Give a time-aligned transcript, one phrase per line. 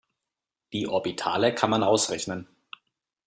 [0.73, 2.47] Die Orbitale kann man ausrechnen.